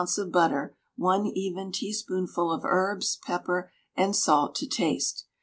of 0.17 0.31
butter, 0.31 0.75
1 0.95 1.27
even 1.27 1.71
teaspoonful 1.71 2.51
of 2.51 2.65
herbs, 2.65 3.19
pepper 3.23 3.71
and 3.95 4.15
salt 4.15 4.55
to 4.55 4.65
taste. 4.67 5.27